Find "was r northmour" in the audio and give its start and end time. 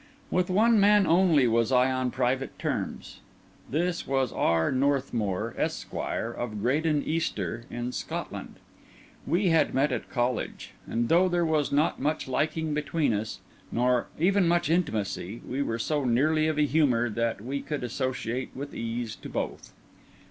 4.07-5.53